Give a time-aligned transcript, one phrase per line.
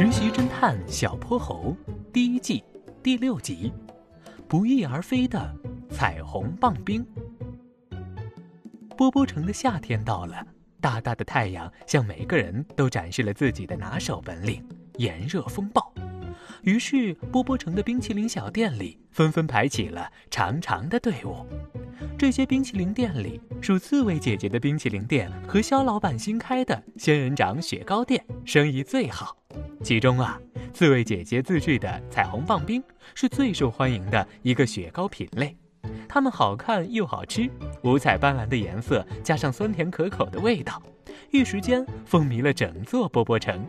[0.00, 1.76] 实习侦探小泼猴
[2.12, 2.62] 第一季
[3.02, 3.72] 第六集：
[4.46, 5.52] 不翼而飞的
[5.90, 7.04] 彩虹棒冰。
[8.96, 10.46] 波波城的夏天到了，
[10.80, 14.64] 大大的太阳向每个人都展示了自己的拿手本领——
[14.98, 15.92] 炎热风暴。
[16.68, 21.46] 于是，波波城的冰淇淋小店里纷纷排起了长长的队伍。
[22.18, 29.34] 这些冰淇淋店里，属刺猬姐姐的冰淇淋店和肖老板新开的仙人掌雪糕店生意最好。
[29.82, 30.38] 其中啊，
[30.74, 35.56] 刺猬姐姐自制的彩虹棒冰是最受欢迎的一个雪糕品类。
[36.06, 37.48] 它们好看又好吃，
[37.82, 40.82] 五彩斑斓的颜色加上酸甜可口的味道，
[41.30, 43.66] 一时间风靡了整座波波城。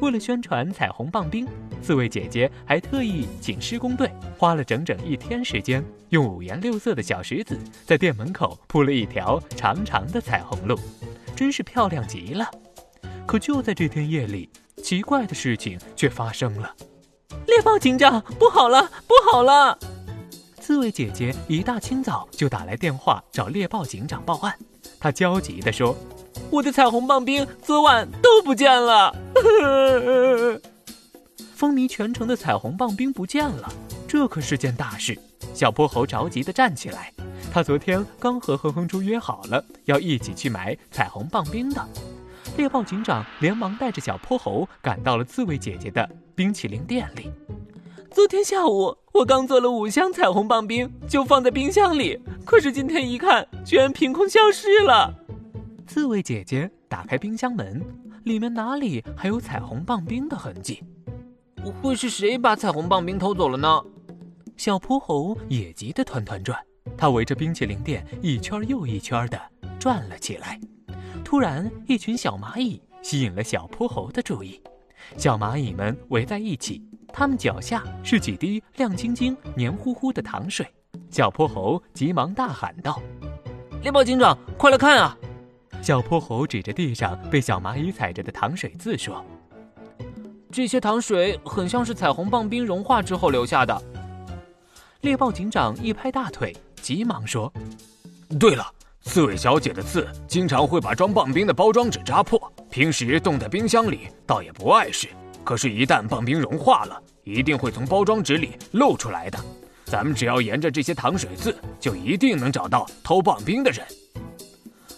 [0.00, 1.46] 为了宣传彩虹棒冰，
[1.82, 10.78] 刺猬姐姐还特意请施工队花了整整一天时间，用五颜六色的小石子在店门口铺了一条长长的彩虹路，
[11.36, 12.50] 真是漂亮极了。
[13.26, 14.50] 可就在这天夜里，
[14.82, 16.74] 奇怪的事情却发生了。
[17.46, 19.78] 猎豹警长，不好了，不好了！
[20.60, 24.58] 刺猬姐姐一大清早就打来电话找猎豹警长报案，
[25.04, 25.94] 他焦急地说
[26.48, 29.14] ：“我的彩虹棒冰昨晚都不见了，
[31.54, 33.70] 风靡全城的彩虹棒冰不见了，
[34.08, 35.14] 这可是件大事。”
[35.52, 37.12] 小泼猴着急地站起来，
[37.52, 41.86] 他昨天刚和哼哼猪约好了要一起去买彩虹棒冰的。
[42.56, 47.30] 猎豹警长连忙带着小泼猴赶到了刺猬姐姐的冰淇淋店里。
[48.10, 55.12] 昨天下午我刚做了五箱彩虹棒冰，就放在冰箱里，可是今天一看，居然凭空消失了。
[55.86, 57.82] 刺猬姐姐打开冰箱门，
[58.24, 60.82] 里面哪里还有彩虹棒冰的痕迹？
[61.80, 63.82] 会是谁把彩虹棒冰偷走了呢？
[64.56, 66.58] 小泼猴也急得团团转，
[66.96, 69.40] 他围着冰淇淋店一圈又一圈的
[69.80, 70.60] 转了起来。
[71.24, 74.60] 突然，一群小蚂蚁吸引了小泼猴的注意。
[75.16, 80.66] 小蚂蚁们围在一起，它们脚下是几滴亮晶晶、黏糊糊的糖水。
[81.14, 83.00] 小泼猴急忙大喊道
[83.82, 85.16] ：“猎豹警长，快来看啊！”
[85.80, 89.24] 小泼猴指着地上被小蚂蚁踩着的糖水渍说
[90.50, 93.80] ：“这些糖水很像是彩虹棒冰融化之后留下的。”
[95.02, 97.52] 猎豹警长一拍大腿，急忙说
[98.40, 98.66] ：“对了。”
[99.02, 105.06] 刺猬小姐的刺经常会把装棒冰的包装纸扎破，平时冻在冰箱里倒也不碍事，
[105.44, 109.38] 可是，一旦棒冰融化了，一定会从包装纸里露出来的。
[109.94, 113.86] 咱们只要沿着这些糖水渍，就一定能找到偷棒冰的人。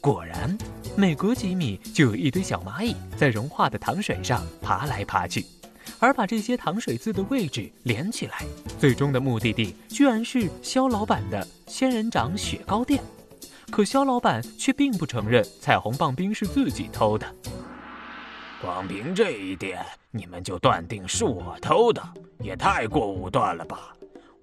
[0.00, 0.56] 果然，
[0.96, 5.44] 每隔几米就有一堆小蚂蚁在融化的糖水上爬来爬去，
[5.98, 8.46] 而把这些糖水渍的位置连起来，
[8.78, 13.04] 最终的目的地居然是肖老板的仙人掌雪糕店。
[13.70, 17.26] 可肖老板却并不承认彩虹棒冰是自己偷的。
[18.62, 22.02] 光凭这一点，你们就断定是我偷的，
[22.40, 23.94] 也太过武断了吧！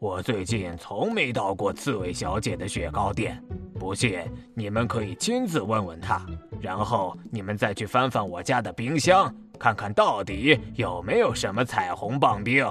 [0.06, 3.44] 我最近从没到过刺猬小姐的雪糕店，
[3.80, 4.20] 不信
[4.54, 6.24] 你们可以亲自问问她，
[6.62, 12.64] 然后你们再去翻翻我家的冰箱，看看到底有没有什么彩虹棒冰。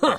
[0.00, 0.16] 哼！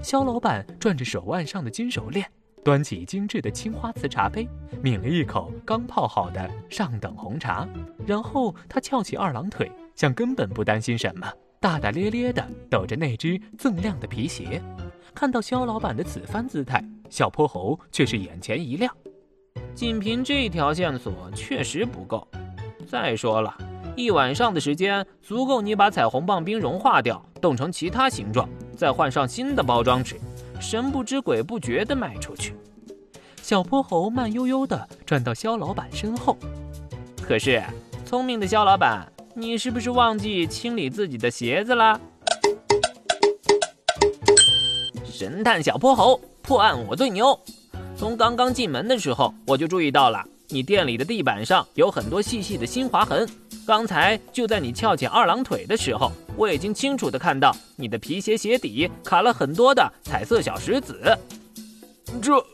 [0.00, 2.24] 肖老板转着手腕上的金手链。
[2.62, 4.48] 端起精致的青花瓷茶杯，
[4.80, 7.68] 抿了一口刚泡好的上等红茶，
[8.06, 11.26] 然后他翘起二郎腿，像根本不担心什么，
[11.58, 14.62] 大大咧咧地抖着那只锃亮的皮鞋。
[15.14, 18.94] 看到肖老板的此番姿态，小泼猴却是眼前一亮。
[19.74, 22.26] 仅凭这条线索确实不够。
[22.88, 23.56] 再说了，
[23.96, 30.20] 一晚上的时间足够你把彩虹棒冰融化掉，冻成其他形状，再换上新的包装纸。
[30.60, 32.54] 神不知鬼不觉地卖出去，
[33.40, 36.36] 小泼猴慢悠悠地转到肖老板身后。
[37.20, 37.62] 可是，
[38.04, 42.00] 聪明的肖老板，你是不是忘记清理自己的鞋子了？
[45.22, 47.38] 神探小泼猴破案我最牛！
[47.96, 53.24] 从刚刚进门的时候，我就注意到了你店里的地板上有很多细细的新划痕。
[53.64, 61.16] 刚才就在你翘起二郎腿的时候，我已经清楚的看到你的皮鞋鞋底卡了很多的彩色小石子。
[62.20, 62.44] 这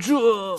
[0.00, 0.56] 这，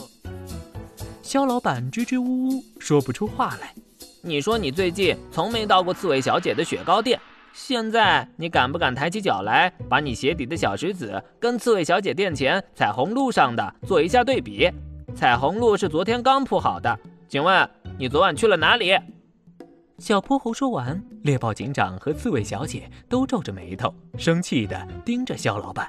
[1.22, 3.74] 肖老板支支吾吾说不出话来。
[4.22, 7.18] 你说你最近从没到过刺猬小姐的雪糕店，
[7.54, 14.68] 现在你敢不敢抬起脚来，把你鞋底的小石子跟刺猬小姐店前彩虹路上的做一下对比？
[15.14, 17.70] 彩虹路是昨天刚铺好的，请问
[18.00, 18.98] 你昨晚去了哪里？
[20.00, 25.88] 小泼猴说完，猎豹警长和刺猬小姐都皱着眉头，生气地盯着肖老板。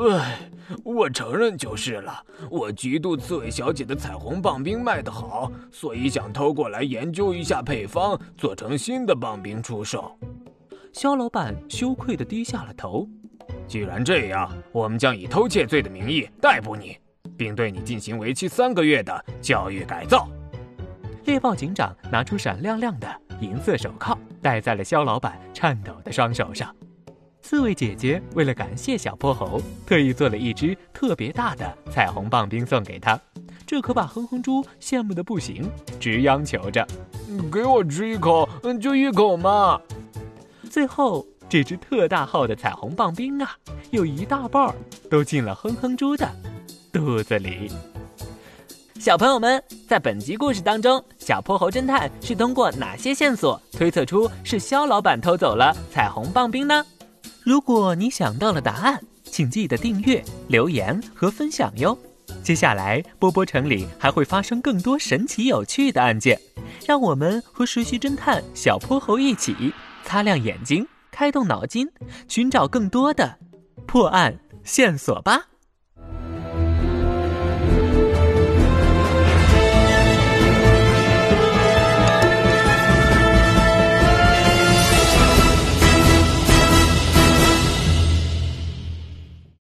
[0.00, 0.48] 唉，
[0.84, 10.16] 我承认就是了，我嫉妒刺猬小姐的彩虹棒冰卖得好，所以想偷过来研究一下配方，做成新的棒冰出售。
[10.98, 13.08] 肖老板羞愧地低下了头。
[13.68, 16.98] 既然这样，我们将以偷窃罪的名义逮捕你，
[17.36, 20.28] 并对你进行为期三个月的教育改造。
[21.26, 23.06] 猎豹警长拿出闪亮亮的
[23.40, 26.74] 银色手铐，戴在了肖老板颤抖的双手上。
[27.42, 33.16] 刺猬姐姐为了感谢小泼猴，特意做了一只特别大的彩虹棒冰送给他，
[33.64, 35.70] 这可把哼哼猪羡慕的不行，
[36.00, 36.84] 直央求着
[37.52, 38.48] ：“给我吃一口，
[38.80, 39.80] 就一口嘛！”
[40.78, 43.50] 最后，这只特大号的彩虹棒冰啊，
[43.90, 44.72] 有一大半
[45.10, 46.30] 都进了哼哼猪的
[46.92, 47.68] 肚子里。
[48.96, 56.86] 小朋友们，在本集故事当中，小泼猴侦探是通过哪些线索推测出是肖老板偷走了彩虹棒冰呢？
[57.42, 61.98] 如果你想到了答案，请记得订阅、留言和分享哟。
[62.40, 66.40] 接下来，波波城里还会发生更多神奇有趣的案件，
[66.86, 69.72] 让我们和实习侦探小泼猴一起
[70.08, 71.86] 擦亮眼睛，开动脑筋，
[72.28, 73.38] 寻找更多的
[73.86, 75.48] 破案线索吧。